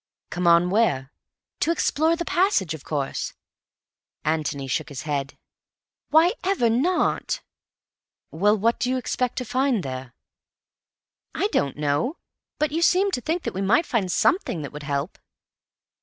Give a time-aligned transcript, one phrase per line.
[0.31, 1.11] "Come on where?"
[1.59, 3.35] "To explore the passage, of course."
[4.25, 5.37] Antony shook his head.
[6.09, 7.41] "Why ever not?"
[8.31, 10.15] "Well, what do you expect to find there?"
[11.35, 12.17] "I don't know.
[12.57, 15.19] But you seemed to think that we might find something that would help."